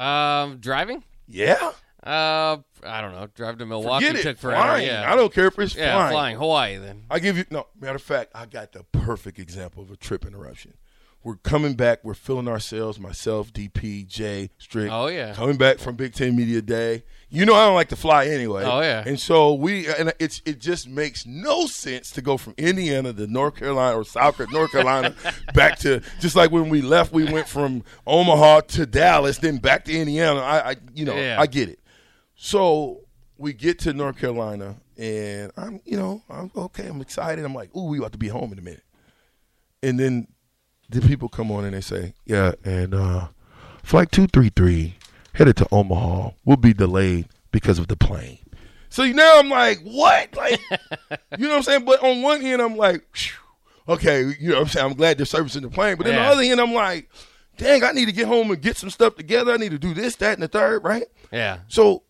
Um, 0.00 0.58
driving? 0.58 1.02
Yeah. 1.26 1.72
Uh, 2.02 2.58
I 2.84 3.00
don't 3.00 3.12
know. 3.12 3.28
Drive 3.34 3.58
to 3.58 3.66
Milwaukee 3.66 4.06
Forget 4.06 4.20
it. 4.20 4.22
took 4.22 4.38
forever. 4.38 4.62
Flying. 4.62 4.86
Yeah, 4.86 5.12
I 5.12 5.16
don't 5.16 5.32
care 5.32 5.46
if 5.46 5.58
it's 5.58 5.74
yeah, 5.74 5.94
flying. 5.94 6.12
flying 6.12 6.36
Hawaii. 6.36 6.76
Then 6.78 7.04
I 7.10 7.18
give 7.18 7.36
you 7.36 7.44
no 7.50 7.66
matter 7.78 7.96
of 7.96 8.02
fact, 8.02 8.30
I 8.34 8.46
got 8.46 8.72
the 8.72 8.84
perfect 8.84 9.38
example 9.38 9.82
of 9.82 9.90
a 9.90 9.96
trip 9.96 10.24
interruption. 10.24 10.74
We're 11.24 11.34
coming 11.36 11.74
back, 11.74 12.04
we're 12.04 12.14
filling 12.14 12.46
ourselves, 12.46 13.00
myself, 13.00 13.52
DP, 13.52 14.06
Jay, 14.06 14.50
Strick. 14.56 14.88
Oh, 14.90 15.08
yeah. 15.08 15.34
Coming 15.34 15.56
back 15.56 15.80
from 15.80 15.96
Big 15.96 16.14
Ten 16.14 16.36
Media 16.36 16.62
Day. 16.62 17.02
You 17.28 17.44
know 17.44 17.54
I 17.54 17.66
don't 17.66 17.74
like 17.74 17.88
to 17.88 17.96
fly 17.96 18.26
anyway. 18.28 18.62
Oh, 18.64 18.80
yeah. 18.80 19.02
And 19.04 19.18
so 19.18 19.52
we 19.52 19.88
and 19.88 20.14
it's 20.20 20.40
it 20.46 20.60
just 20.60 20.88
makes 20.88 21.26
no 21.26 21.66
sense 21.66 22.12
to 22.12 22.22
go 22.22 22.36
from 22.36 22.54
Indiana 22.56 23.12
to 23.12 23.26
North 23.26 23.56
Carolina 23.56 23.98
or 23.98 24.04
South 24.04 24.36
Carolina, 24.36 24.58
North 24.58 24.70
Carolina 24.70 25.14
back 25.54 25.80
to 25.80 26.00
just 26.20 26.36
like 26.36 26.52
when 26.52 26.68
we 26.70 26.80
left, 26.82 27.12
we 27.12 27.30
went 27.30 27.48
from 27.48 27.82
Omaha 28.06 28.60
to 28.60 28.86
Dallas, 28.86 29.38
then 29.38 29.56
back 29.58 29.84
to 29.86 29.92
Indiana. 29.92 30.38
I, 30.40 30.70
I 30.70 30.76
you 30.94 31.04
know, 31.04 31.16
Yeah. 31.16 31.36
I 31.40 31.46
get 31.46 31.68
it. 31.68 31.80
So 32.40 33.00
we 33.36 33.52
get 33.52 33.80
to 33.80 33.92
North 33.92 34.16
Carolina, 34.18 34.76
and 34.96 35.50
I'm, 35.56 35.80
you 35.84 35.96
know, 35.96 36.22
I'm 36.30 36.50
okay. 36.56 36.86
I'm 36.86 37.00
excited. 37.00 37.44
I'm 37.44 37.54
like, 37.54 37.74
ooh, 37.76 37.88
we 37.88 37.98
about 37.98 38.12
to 38.12 38.18
be 38.18 38.28
home 38.28 38.52
in 38.52 38.58
a 38.58 38.62
minute. 38.62 38.84
And 39.82 39.98
then 39.98 40.28
the 40.88 41.00
people 41.00 41.28
come 41.28 41.50
on 41.50 41.64
and 41.64 41.74
they 41.74 41.80
say, 41.80 42.14
yeah, 42.26 42.52
and 42.64 42.94
uh, 42.94 43.28
flight 43.82 44.12
two 44.12 44.28
three 44.28 44.50
three 44.54 44.94
headed 45.34 45.56
to 45.56 45.66
Omaha 45.72 46.30
will 46.44 46.56
be 46.56 46.72
delayed 46.72 47.28
because 47.50 47.78
of 47.80 47.88
the 47.88 47.96
plane. 47.96 48.38
So 48.88 49.04
now 49.04 49.38
I'm 49.38 49.48
like, 49.50 49.80
what? 49.82 50.34
Like, 50.36 50.60
you 51.36 51.44
know 51.46 51.50
what 51.50 51.56
I'm 51.56 51.62
saying? 51.64 51.84
But 51.84 52.02
on 52.04 52.22
one 52.22 52.40
hand, 52.40 52.62
I'm 52.62 52.76
like, 52.76 53.04
okay, 53.88 54.32
you 54.40 54.50
know 54.50 54.54
what 54.54 54.60
I'm 54.62 54.68
saying? 54.68 54.86
I'm 54.86 54.96
glad 54.96 55.18
they're 55.18 55.26
servicing 55.26 55.62
the 55.62 55.68
plane. 55.70 55.96
But 55.96 56.06
then 56.06 56.14
Yeah. 56.14 56.24
the 56.24 56.30
other 56.32 56.42
hand, 56.44 56.60
I'm 56.60 56.72
like, 56.72 57.10
dang, 57.56 57.82
I 57.84 57.90
need 57.92 58.06
to 58.06 58.12
get 58.12 58.26
home 58.28 58.50
and 58.52 58.62
get 58.62 58.76
some 58.76 58.90
stuff 58.90 59.16
together. 59.16 59.52
I 59.52 59.56
need 59.56 59.72
to 59.72 59.78
do 59.78 59.92
this, 59.92 60.14
that, 60.16 60.34
and 60.34 60.42
the 60.42 60.48
third, 60.48 60.84
right? 60.84 61.04
yeah, 61.32 61.58
So 61.68 62.02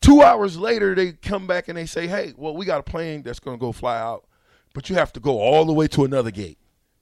two 0.00 0.22
hours 0.22 0.56
later, 0.56 0.94
they 0.94 1.12
come 1.12 1.46
back 1.46 1.68
and 1.68 1.76
they 1.76 1.86
say, 1.86 2.06
"Hey, 2.06 2.34
well, 2.36 2.56
we 2.56 2.66
got 2.66 2.80
a 2.80 2.82
plane 2.82 3.22
that's 3.22 3.40
going 3.40 3.56
to 3.56 3.60
go 3.60 3.72
fly 3.72 3.98
out, 3.98 4.26
but 4.74 4.88
you 4.88 4.96
have 4.96 5.12
to 5.14 5.20
go 5.20 5.38
all 5.40 5.64
the 5.64 5.72
way 5.72 5.88
to 5.88 6.04
another 6.04 6.30
gate 6.30 6.58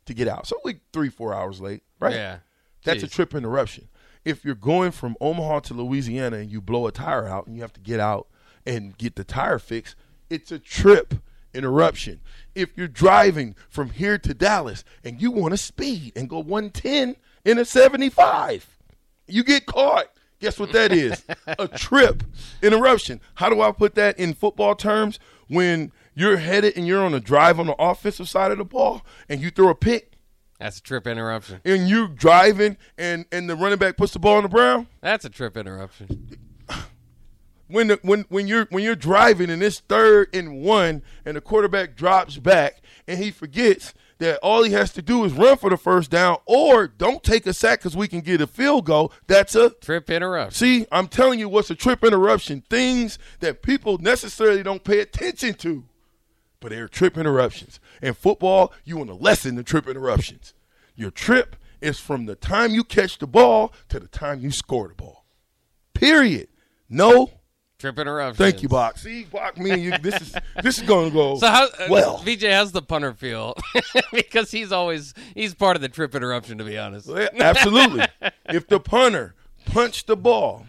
to 0.07 0.15
get 0.15 0.29
out." 0.29 0.47
So 0.47 0.59
we 0.65 0.77
three, 0.93 1.09
four 1.09 1.35
hours 1.35 1.61
late, 1.61 1.83
right? 2.01 2.15
yeah. 2.15 2.39
That's 2.85 3.03
a 3.03 3.09
trip 3.09 3.35
interruption. 3.35 3.89
If 4.25 4.45
you're 4.45 4.55
going 4.55 4.93
from 4.93 5.17
Omaha 5.21 5.61
to 5.61 5.75
Louisiana 5.75 6.37
and 6.37 6.51
you 6.51 6.61
blow 6.61 6.87
a 6.87 6.93
tire 6.93 7.27
out 7.27 7.47
and 7.47 7.57
you 7.57 7.63
have 7.63 7.73
to 7.75 7.81
get 7.81 8.01
out 8.01 8.29
and 8.65 8.97
get 8.97 9.17
the 9.17 9.25
tire 9.25 9.59
fixed, 9.59 9.97
it's 10.31 10.53
a 10.53 10.59
trip 10.59 11.15
interruption. 11.55 12.21
If 12.55 12.77
you're 12.77 12.89
driving 12.89 13.57
from 13.69 13.91
here 13.91 14.19
to 14.19 14.35
Dallas 14.35 14.85
and 15.05 15.21
you 15.21 15.31
want 15.31 15.53
to 15.53 15.57
speed 15.57 16.13
and 16.15 16.29
go 16.29 16.39
110 16.39 17.17
in 17.45 17.59
a 17.59 17.65
75, 17.65 18.79
you 19.27 19.43
get 19.43 19.67
caught. 19.67 20.07
Guess 20.41 20.59
what 20.59 20.73
that 20.73 20.93
is? 20.93 21.25
a 21.47 21.67
trip 21.69 22.23
interruption. 22.63 23.21
How 23.37 23.49
do 23.49 23.61
I 23.61 23.73
put 23.73 23.95
that 23.95 24.19
in 24.19 24.35
football 24.35 24.75
terms? 24.75 25.19
When 25.49 25.93
you're 26.15 26.37
headed 26.39 26.77
and 26.77 26.87
you're 26.87 27.05
on 27.05 27.15
a 27.15 27.21
drive 27.21 27.59
on 27.61 27.67
the 27.67 27.77
offensive 27.79 28.29
side 28.29 28.51
of 28.51 28.59
the 28.59 28.65
ball 28.65 29.03
and 29.29 29.41
you 29.41 29.51
throw 29.51 29.69
a 29.69 29.75
pick 29.75 30.13
That's 30.59 30.79
a 30.79 30.83
trip 30.83 31.07
interruption. 31.07 31.61
and 31.65 31.89
you 31.89 32.09
driving 32.09 32.77
and 32.99 33.27
and 33.31 33.49
the 33.49 33.55
running 33.57 33.79
back 33.79 33.97
puts 33.97 34.13
the 34.13 34.19
ball 34.19 34.37
on 34.37 34.43
the 34.43 34.49
ground 34.49 34.87
That's 35.01 35.25
a 35.25 35.31
trip 35.31 35.57
interruption. 35.57 36.39
when 37.69 37.89
the, 37.89 37.99
when 38.03 38.25
when 38.29 38.47
you're 38.49 38.67
when 38.71 38.83
you're 38.85 38.95
driving 38.97 39.51
and 39.51 39.63
it's 39.63 39.81
third 39.81 40.29
and 40.35 40.63
one 40.63 41.03
and 41.25 41.37
the 41.37 41.41
quarterback 41.41 41.95
drops 41.97 42.39
back 42.39 42.81
and 43.07 43.19
he 43.19 43.31
forgets 43.31 43.93
that 44.19 44.39
all 44.43 44.63
he 44.63 44.73
has 44.73 44.93
to 44.93 45.03
do 45.03 45.25
is 45.25 45.33
run 45.33 45.57
for 45.57 45.71
the 45.71 45.77
first 45.77 46.11
down 46.11 46.39
or 46.47 46.87
don't 46.89 47.23
take 47.23 47.47
a 47.47 47.53
sack 47.53 47.81
because 47.81 47.97
we 47.97 48.09
can 48.09 48.21
get 48.21 48.41
a 48.41 48.47
field 48.47 48.85
goal 48.87 49.13
that's 49.27 49.55
a 49.55 49.71
Trip 49.71 50.09
interruption. 50.11 50.53
see 50.55 50.87
i'm 50.91 51.09
telling 51.09 51.39
you 51.39 51.49
what's 51.49 51.71
a 51.71 51.75
trip 51.75 52.03
interruption 52.05 52.63
things 52.71 53.19
that 53.41 53.63
people 53.63 53.99
necessarily 53.99 54.63
don't 54.63 54.85
pay 54.85 55.01
attention 55.01 55.55
to 55.55 55.85
but 56.61 56.71
they're 56.71 56.89
trip 56.89 57.17
interruptions. 57.17 57.81
In 58.03 58.15
football, 58.15 58.73
you 58.85 58.97
want 58.97 59.09
to 59.11 59.15
lessen 59.15 59.55
the 59.55 59.63
trip 59.63 59.87
interruptions. 59.87 60.55
Your 60.95 61.11
trip 61.11 61.57
is 61.81 61.99
from 62.01 62.27
the 62.27 62.35
time 62.35 62.73
you 62.73 62.83
catch 62.83 63.19
the 63.19 63.27
ball 63.27 63.73
to 63.89 64.01
the 64.01 64.09
time 64.09 64.41
you 64.41 64.51
score 64.51 64.89
the 64.89 64.95
ball. 64.95 65.27
Period. 65.95 66.49
No. 66.89 67.31
Trip 67.79 67.99
interruption. 67.99 68.37
Thank 68.37 68.63
you, 68.63 68.71
Bach. 68.71 68.97
See, 68.97 69.25
Bach, 69.25 69.59
me 69.59 69.71
and 69.71 69.83
you. 69.83 69.99
This 69.99 70.21
is 70.21 70.35
this 70.63 70.79
is 70.79 70.85
going 70.85 71.11
to 71.11 71.15
go 71.15 71.37
So 71.37 71.47
how 71.47 71.67
uh, 71.67 71.87
well. 71.91 72.19
VJ 72.19 72.45
how's 72.45 72.73
the 72.73 72.81
punter 72.81 73.13
feel? 73.13 73.55
because 74.13 74.51
he's 74.51 74.73
always 74.73 75.13
he's 75.35 75.55
part 75.55 75.77
of 75.77 75.83
the 75.83 75.89
trip 75.91 76.15
interruption 76.15 76.57
to 76.59 76.65
be 76.65 76.79
honest. 76.79 77.09
Yeah, 77.09 77.29
Absolutely. 77.39 78.07
if 78.47 78.67
the 78.67 78.81
punter 78.81 79.35
punched 79.67 80.07
the 80.07 80.17
ball, 80.17 80.67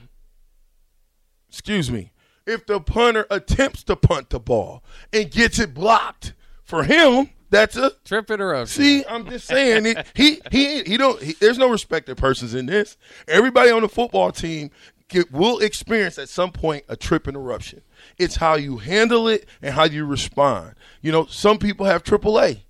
excuse 1.47 1.89
me, 1.89 2.11
if 2.45 2.65
the 2.65 2.81
punter 2.81 3.25
attempts 3.31 3.83
to 3.85 3.95
punt 3.95 4.29
the 4.29 4.39
ball 4.39 4.83
and 5.13 5.31
gets 5.31 5.59
it 5.59 5.73
blocked 5.73 6.33
for 6.61 6.83
him, 6.83 7.29
that's 7.49 7.77
a 7.77 7.91
Trip 8.03 8.29
interruption. 8.29 8.83
See, 8.83 9.05
I'm 9.05 9.29
just 9.29 9.47
saying 9.47 9.85
it. 9.85 10.05
He 10.13 10.41
he 10.51 10.83
he 10.83 10.97
don't. 10.97 11.21
He, 11.21 11.33
there's 11.39 11.57
no 11.57 11.69
respected 11.69 12.17
persons 12.17 12.53
in 12.53 12.65
this. 12.65 12.97
Everybody 13.29 13.71
on 13.71 13.81
the 13.81 13.89
football 13.89 14.33
team 14.33 14.71
get, 15.07 15.31
will 15.31 15.59
experience 15.59 16.17
at 16.17 16.29
some 16.29 16.51
point 16.51 16.83
a 16.89 16.95
trip 16.95 17.27
interruption. 17.27 17.81
It's 18.17 18.35
how 18.37 18.55
you 18.55 18.77
handle 18.77 19.27
it 19.27 19.45
and 19.61 19.73
how 19.73 19.85
you 19.85 20.05
respond. 20.05 20.75
You 21.01 21.11
know, 21.11 21.25
some 21.25 21.57
people 21.57 21.85
have 21.85 22.03
AAA. 22.03 22.61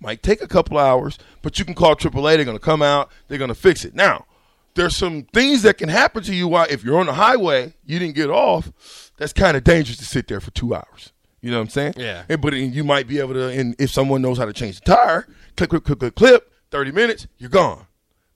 Might 0.00 0.22
take 0.22 0.40
a 0.40 0.48
couple 0.48 0.78
hours, 0.78 1.18
but 1.42 1.58
you 1.58 1.64
can 1.64 1.74
call 1.74 1.96
AAA. 1.96 2.36
They're 2.36 2.44
going 2.44 2.56
to 2.56 2.64
come 2.64 2.82
out. 2.82 3.10
They're 3.26 3.38
going 3.38 3.48
to 3.48 3.54
fix 3.54 3.84
it. 3.84 3.94
Now, 3.94 4.26
there's 4.74 4.94
some 4.94 5.24
things 5.32 5.62
that 5.62 5.76
can 5.76 5.88
happen 5.88 6.22
to 6.22 6.34
you 6.34 6.46
while 6.46 6.66
if 6.70 6.84
you're 6.84 7.00
on 7.00 7.06
the 7.06 7.14
highway, 7.14 7.74
you 7.84 7.98
didn't 7.98 8.14
get 8.14 8.30
off. 8.30 9.12
That's 9.16 9.32
kind 9.32 9.56
of 9.56 9.64
dangerous 9.64 9.98
to 9.98 10.04
sit 10.04 10.28
there 10.28 10.40
for 10.40 10.52
two 10.52 10.74
hours. 10.74 11.12
You 11.40 11.50
know 11.50 11.58
what 11.58 11.64
I'm 11.64 11.70
saying? 11.70 11.94
Yeah. 11.96 12.24
And, 12.28 12.40
but 12.40 12.52
you 12.52 12.84
might 12.84 13.08
be 13.08 13.18
able 13.18 13.34
to, 13.34 13.48
and 13.48 13.74
if 13.78 13.90
someone 13.90 14.22
knows 14.22 14.38
how 14.38 14.44
to 14.44 14.52
change 14.52 14.80
the 14.80 14.94
tire, 14.94 15.26
click, 15.56 15.70
click, 15.70 15.84
click, 15.84 15.98
click, 15.98 16.14
clip, 16.14 16.52
30 16.70 16.92
minutes, 16.92 17.26
you're 17.38 17.50
gone. 17.50 17.86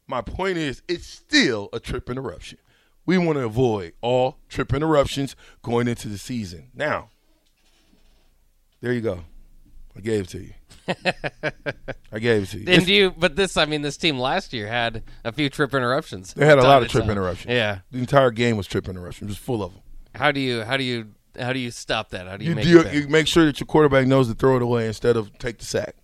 My 0.09 0.21
point 0.21 0.59
is, 0.59 0.83
it's 0.89 1.07
still 1.07 1.69
a 1.73 1.81
trip 1.81 2.11
interruption. 2.11 2.59
We 3.05 3.19
want 3.19 3.39
to 3.39 3.45
avoid 3.45 3.95
all 4.01 4.39
trip 4.49 4.73
interruptions 4.73 5.35
going 5.63 5.89
into 5.89 6.09
the 6.09 6.19
season. 6.19 6.69
Now, 6.75 7.11
there 8.81 8.93
you 8.93 9.01
go. 9.01 9.25
I 9.97 10.01
gave 10.01 10.25
it 10.25 10.29
to 10.31 10.39
you. 10.41 10.53
I 12.13 12.19
gave 12.19 12.43
it 12.45 12.47
to 12.47 12.59
you. 12.59 12.65
And 12.69 12.87
do 12.87 12.93
you 12.93 13.11
but 13.11 13.37
this 13.37 13.57
I 13.57 13.67
mean 13.67 13.83
this 13.83 13.97
team 13.97 14.19
last 14.19 14.53
year 14.53 14.67
had 14.67 15.03
a 15.25 15.33
few 15.33 15.49
trip 15.51 15.75
interruptions. 15.75 16.35
They 16.35 16.47
had 16.47 16.59
a 16.59 16.63
lot 16.63 16.83
of 16.83 16.89
trip 16.89 17.05
time. 17.05 17.11
interruptions. 17.11 17.53
Yeah. 17.53 17.81
The 17.91 17.99
entire 17.99 18.31
game 18.31 18.57
was 18.57 18.67
trip 18.67 18.89
interruptions. 18.89 19.29
It 19.29 19.33
was 19.33 19.39
full 19.39 19.63
of 19.63 19.73
them. 19.73 19.83
How 20.15 20.33
do 20.33 20.41
you 20.41 20.63
how 20.63 20.77
do 20.77 20.85
you 20.85 21.09
how 21.39 21.53
do 21.53 21.59
you 21.59 21.71
stop 21.71 22.11
that? 22.11 22.27
How 22.27 22.37
do 22.37 22.45
you, 22.45 22.51
You, 22.51 22.57
make 22.57 22.67
you, 22.67 22.81
it 22.81 22.95
you 22.95 23.09
make 23.09 23.27
sure 23.27 23.45
that 23.45 23.61
your 23.61 23.67
quarterback 23.67 24.07
knows 24.07 24.29
to 24.29 24.35
throw 24.35 24.57
it 24.57 24.63
away 24.63 24.87
instead 24.87 25.17
of 25.17 25.37
take 25.39 25.59
the 25.59 25.65
sack. 25.65 25.95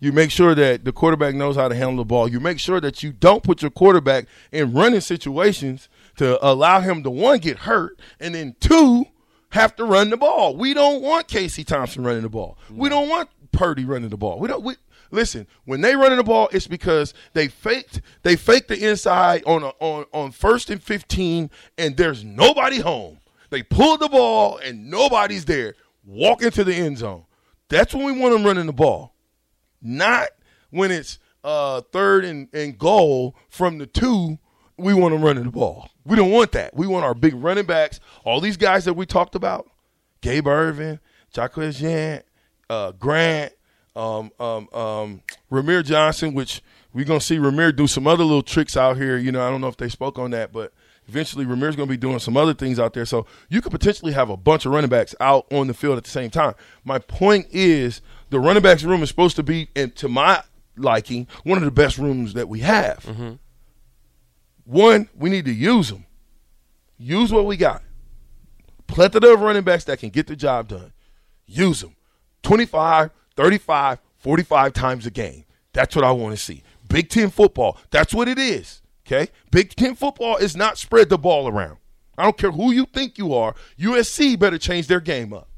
You 0.00 0.10
make 0.12 0.32
sure 0.32 0.54
that 0.56 0.84
the 0.84 0.92
quarterback 0.92 1.36
knows 1.36 1.54
how 1.54 1.68
to 1.68 1.76
handle 1.76 1.98
the 1.98 2.04
ball. 2.04 2.26
You 2.28 2.40
make 2.40 2.58
sure 2.58 2.80
that 2.80 3.04
you 3.04 3.12
don't 3.12 3.44
put 3.44 3.62
your 3.62 3.70
quarterback 3.70 4.26
in 4.50 4.72
running 4.72 5.00
situations 5.00 5.88
to 6.16 6.44
allow 6.44 6.80
him 6.80 7.02
to 7.02 7.10
one 7.10 7.38
get 7.38 7.58
hurt 7.58 8.00
and 8.20 8.34
then 8.34 8.56
two 8.60 9.06
have 9.50 9.76
to 9.76 9.84
run 9.84 10.10
the 10.10 10.16
ball. 10.16 10.56
We 10.56 10.74
don't 10.74 11.02
want 11.02 11.28
Casey 11.28 11.64
Thompson 11.64 12.04
running 12.04 12.22
the 12.22 12.28
ball. 12.28 12.58
We 12.70 12.88
don't 12.88 13.08
want 13.08 13.28
Purdy 13.52 13.84
running 13.84 14.08
the 14.08 14.16
ball. 14.16 14.38
We 14.38 14.48
don't. 14.48 14.62
We, 14.62 14.76
listen, 15.10 15.46
when 15.66 15.82
they 15.82 15.94
running 15.94 16.16
the 16.16 16.24
ball, 16.24 16.48
it's 16.52 16.66
because 16.66 17.12
they 17.34 17.48
faked. 17.48 18.00
They 18.22 18.34
faked 18.34 18.68
the 18.68 18.88
inside 18.88 19.44
on 19.44 19.62
a, 19.62 19.68
on 19.78 20.06
on 20.12 20.32
first 20.32 20.70
and 20.70 20.82
fifteen, 20.82 21.50
and 21.76 21.96
there's 21.96 22.24
nobody 22.24 22.78
home. 22.78 23.18
They 23.50 23.62
pulled 23.62 24.00
the 24.00 24.08
ball 24.08 24.56
and 24.56 24.90
nobody's 24.90 25.44
there. 25.44 25.74
Walk 26.04 26.42
into 26.42 26.64
the 26.64 26.74
end 26.74 26.98
zone. 26.98 27.26
That's 27.68 27.94
when 27.94 28.06
we 28.06 28.18
want 28.18 28.32
them 28.32 28.44
running 28.44 28.66
the 28.66 28.72
ball, 28.72 29.14
not 29.82 30.28
when 30.70 30.90
it's 30.90 31.18
uh, 31.44 31.82
third 31.92 32.24
and, 32.24 32.48
and 32.54 32.78
goal 32.78 33.36
from 33.50 33.76
the 33.76 33.86
two. 33.86 34.38
We 34.78 34.94
want 34.94 35.12
them 35.12 35.22
running 35.22 35.44
the 35.44 35.50
ball. 35.50 35.90
We 36.04 36.16
don't 36.16 36.30
want 36.30 36.52
that. 36.52 36.74
We 36.74 36.86
want 36.86 37.04
our 37.04 37.14
big 37.14 37.34
running 37.34 37.66
backs, 37.66 38.00
all 38.24 38.40
these 38.40 38.56
guys 38.56 38.84
that 38.86 38.94
we 38.94 39.06
talked 39.06 39.34
about, 39.34 39.70
Gabe 40.20 40.46
Ervin, 40.46 41.00
Jacques 41.34 41.58
Jean, 41.72 42.22
uh, 42.68 42.92
Grant, 42.92 43.52
um, 43.94 44.30
um, 44.40 44.68
um, 44.72 45.22
Rahmir 45.50 45.84
Johnson, 45.84 46.34
which 46.34 46.62
we're 46.92 47.04
gonna 47.04 47.20
see 47.20 47.38
Rahmir 47.38 47.74
do 47.74 47.86
some 47.86 48.06
other 48.06 48.24
little 48.24 48.42
tricks 48.42 48.76
out 48.76 48.96
here. 48.96 49.16
You 49.16 49.32
know, 49.32 49.46
I 49.46 49.50
don't 49.50 49.60
know 49.60 49.68
if 49.68 49.76
they 49.76 49.88
spoke 49.88 50.18
on 50.18 50.30
that, 50.32 50.52
but 50.52 50.72
eventually 51.08 51.44
Rahmir's 51.44 51.76
gonna 51.76 51.88
be 51.88 51.96
doing 51.96 52.18
some 52.18 52.36
other 52.36 52.54
things 52.54 52.78
out 52.78 52.94
there. 52.94 53.06
So 53.06 53.26
you 53.48 53.60
could 53.60 53.72
potentially 53.72 54.12
have 54.12 54.30
a 54.30 54.36
bunch 54.36 54.66
of 54.66 54.72
running 54.72 54.90
backs 54.90 55.14
out 55.20 55.46
on 55.52 55.66
the 55.66 55.74
field 55.74 55.98
at 55.98 56.04
the 56.04 56.10
same 56.10 56.30
time. 56.30 56.54
My 56.84 56.98
point 56.98 57.46
is 57.50 58.00
the 58.30 58.40
running 58.40 58.62
backs 58.62 58.82
room 58.82 59.02
is 59.02 59.08
supposed 59.08 59.36
to 59.36 59.42
be, 59.42 59.68
and 59.76 59.94
to 59.96 60.08
my 60.08 60.42
liking, 60.76 61.26
one 61.44 61.58
of 61.58 61.64
the 61.64 61.70
best 61.70 61.98
rooms 61.98 62.34
that 62.34 62.48
we 62.48 62.60
have. 62.60 63.04
Mm-hmm. 63.04 63.32
One, 64.64 65.08
we 65.16 65.30
need 65.30 65.44
to 65.46 65.52
use 65.52 65.88
them. 65.90 66.06
Use 66.98 67.32
what 67.32 67.46
we 67.46 67.56
got. 67.56 67.82
Plethora 68.86 69.34
of 69.34 69.40
running 69.40 69.64
backs 69.64 69.84
that 69.84 69.98
can 69.98 70.10
get 70.10 70.26
the 70.26 70.36
job 70.36 70.68
done. 70.68 70.92
Use 71.46 71.80
them. 71.80 71.96
25, 72.42 73.10
35, 73.36 73.98
45 74.18 74.72
times 74.72 75.06
a 75.06 75.10
game. 75.10 75.44
That's 75.72 75.96
what 75.96 76.04
I 76.04 76.12
want 76.12 76.36
to 76.36 76.42
see. 76.42 76.62
Big 76.88 77.08
Ten 77.08 77.30
football. 77.30 77.78
That's 77.90 78.12
what 78.12 78.28
it 78.28 78.38
is. 78.38 78.82
Okay? 79.06 79.30
Big 79.50 79.74
Ten 79.74 79.94
football 79.94 80.36
is 80.36 80.54
not 80.54 80.78
spread 80.78 81.08
the 81.08 81.18
ball 81.18 81.48
around. 81.48 81.78
I 82.18 82.24
don't 82.24 82.36
care 82.36 82.50
who 82.52 82.70
you 82.72 82.86
think 82.86 83.16
you 83.18 83.32
are. 83.34 83.54
USC 83.78 84.38
better 84.38 84.58
change 84.58 84.86
their 84.86 85.00
game 85.00 85.32
up. 85.32 85.48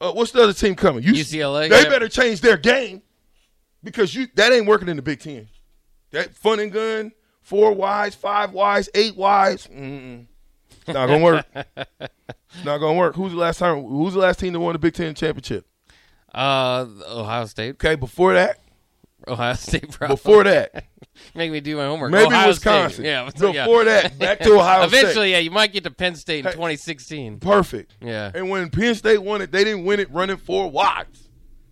Uh, 0.00 0.12
what's 0.12 0.32
the 0.32 0.42
other 0.42 0.52
team 0.52 0.74
coming? 0.74 1.04
You, 1.04 1.12
UCLA, 1.12 1.70
They 1.70 1.82
yeah. 1.84 1.88
better 1.88 2.08
change 2.08 2.40
their 2.40 2.56
game 2.56 3.02
because 3.82 4.14
you 4.14 4.26
that 4.34 4.52
ain't 4.52 4.66
working 4.66 4.88
in 4.88 4.96
the 4.96 5.02
Big 5.02 5.20
Ten. 5.20 5.48
That 6.14 6.34
fun 6.34 6.58
and 6.60 6.72
gun, 6.72 7.12
four 7.42 7.72
wides, 7.72 8.14
five 8.14 8.52
wides, 8.52 8.88
eight 8.94 9.14
wides. 9.16 9.66
Mm-mm. 9.68 10.26
It's 10.86 10.88
not 10.94 11.06
gonna 11.06 11.22
work. 11.24 11.46
it's 11.54 12.64
not 12.64 12.78
gonna 12.78 12.94
work. 12.98 13.14
Who's 13.14 13.32
the 13.32 13.38
last 13.38 13.58
time? 13.58 13.82
Who's 13.84 14.14
the 14.14 14.20
last 14.20 14.38
team 14.40 14.52
that 14.52 14.60
won 14.60 14.72
the 14.72 14.78
Big 14.78 14.94
Ten 14.94 15.14
championship? 15.14 15.66
Uh, 16.34 16.86
Ohio 17.08 17.46
State. 17.46 17.70
Okay, 17.74 17.94
before 17.94 18.34
that, 18.34 18.58
Ohio 19.28 19.54
State. 19.54 19.90
Probably. 19.92 20.16
before 20.16 20.44
that, 20.44 20.86
Make 21.34 21.50
me 21.52 21.60
do 21.60 21.76
my 21.76 21.84
homework. 21.84 22.10
maybe 22.10 22.26
Ohio 22.26 22.48
Wisconsin. 22.48 22.94
State. 22.96 23.06
Yeah. 23.06 23.30
so, 23.36 23.52
yeah. 23.52 23.66
Before 23.66 23.84
that, 23.84 24.18
back 24.18 24.40
to 24.40 24.52
Ohio 24.54 24.88
State. 24.88 24.98
Eventually, 25.00 25.30
yeah, 25.32 25.38
you 25.38 25.50
might 25.50 25.72
get 25.72 25.84
to 25.84 25.90
Penn 25.90 26.16
State 26.16 26.40
in 26.40 26.44
Hey. 26.46 26.52
2016. 26.52 27.38
Perfect. 27.40 27.94
Yeah. 28.00 28.30
And 28.34 28.50
when 28.50 28.68
Penn 28.70 28.94
State 28.94 29.18
won 29.22 29.40
it, 29.42 29.52
they 29.52 29.64
didn't 29.64 29.84
win 29.84 30.00
it 30.00 30.10
running 30.10 30.36
four 30.36 30.70
wides. 30.70 31.23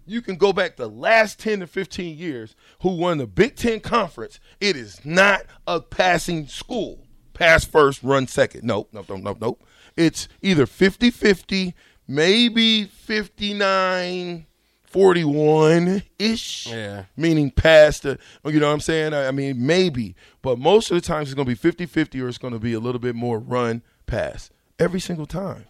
You 0.04 0.22
can 0.22 0.36
go 0.36 0.52
back 0.52 0.76
the 0.76 0.88
last 0.88 1.38
10 1.40 1.60
to 1.60 1.66
15 1.66 2.16
years 2.16 2.54
who 2.80 2.96
won 2.96 3.18
the 3.18 3.26
Big 3.26 3.56
Ten 3.56 3.80
Conference. 3.80 4.40
It 4.60 4.76
is 4.76 5.04
not 5.04 5.42
a 5.66 5.80
passing 5.80 6.46
school. 6.46 7.06
Pass 7.34 7.64
first, 7.64 8.02
run 8.02 8.26
second. 8.26 8.64
Nope, 8.64 8.88
nope, 8.92 9.06
nope, 9.08 9.20
nope, 9.22 9.38
nope. 9.40 9.64
It's 9.96 10.28
either 10.40 10.66
50 10.66 11.10
50, 11.10 11.74
maybe 12.06 12.84
59 12.84 14.46
41 14.92 16.02
ish. 16.18 16.66
Yeah. 16.66 17.04
Meaning 17.16 17.50
past 17.50 18.02
the, 18.02 18.18
you 18.44 18.60
know 18.60 18.66
what 18.66 18.74
I'm 18.74 18.80
saying? 18.80 19.14
I 19.14 19.28
I 19.28 19.30
mean, 19.30 19.64
maybe. 19.66 20.14
But 20.42 20.58
most 20.58 20.90
of 20.90 20.96
the 20.96 21.00
times 21.00 21.28
it's 21.28 21.34
going 21.34 21.46
to 21.46 21.50
be 21.50 21.54
50 21.54 21.86
50 21.86 22.20
or 22.20 22.28
it's 22.28 22.38
going 22.38 22.52
to 22.52 22.60
be 22.60 22.74
a 22.74 22.80
little 22.80 23.00
bit 23.00 23.14
more 23.14 23.38
run 23.38 23.82
pass. 24.06 24.50
Every 24.78 25.00
single 25.00 25.26
time. 25.26 25.64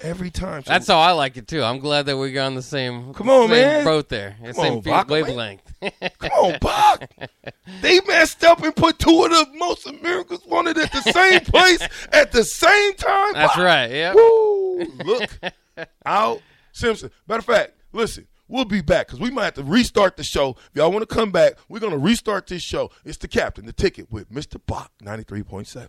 Every 0.00 0.30
time. 0.30 0.62
So- 0.64 0.70
That's 0.72 0.86
how 0.86 0.98
I 0.98 1.10
like 1.12 1.36
it 1.36 1.48
too. 1.48 1.62
I'm 1.62 1.78
glad 1.80 2.06
that 2.06 2.16
we're 2.16 2.40
on 2.40 2.54
the 2.54 2.62
same. 2.62 3.12
Come 3.14 3.28
on, 3.28 3.48
same 3.48 3.50
man. 3.50 3.84
Boat 3.84 4.08
there. 4.08 4.36
Come 4.42 4.52
same 4.54 4.72
on, 4.78 4.82
man. 4.84 5.06
wavelength. 5.08 5.62
Come 6.18 6.30
on, 6.32 6.58
Bach. 6.60 7.02
they 7.82 8.00
messed 8.06 8.44
up 8.44 8.62
and 8.62 8.74
put 8.74 8.98
two 8.98 9.24
of 9.24 9.30
the 9.30 9.46
most 9.54 9.86
Americans 9.86 10.40
wanted 10.46 10.78
at 10.78 10.92
the 10.92 11.02
same 11.02 11.40
place 11.44 11.80
at 12.12 12.32
the 12.32 12.44
same 12.44 12.94
time. 12.94 13.32
That's 13.34 13.54
Bach. 13.56 13.64
right. 13.64 13.90
Yeah. 13.90 14.14
Woo! 14.14 14.84
Look 15.04 15.30
out, 16.06 16.40
Simpson. 16.72 17.10
Matter 17.28 17.38
of 17.40 17.44
fact, 17.44 17.72
listen, 17.92 18.26
we'll 18.48 18.64
be 18.64 18.80
back 18.80 19.06
because 19.06 19.20
we 19.20 19.30
might 19.30 19.44
have 19.46 19.54
to 19.54 19.62
restart 19.64 20.16
the 20.16 20.24
show. 20.24 20.50
If 20.50 20.70
y'all 20.74 20.90
want 20.92 21.08
to 21.08 21.12
come 21.14 21.30
back, 21.32 21.54
we're 21.68 21.80
going 21.80 21.92
to 21.92 21.98
restart 21.98 22.46
this 22.46 22.62
show. 22.62 22.90
It's 23.04 23.18
the 23.18 23.28
captain, 23.28 23.66
the 23.66 23.72
ticket 23.72 24.10
with 24.10 24.30
Mr. 24.32 24.60
Bach, 24.64 24.90
93.7. 25.02 25.88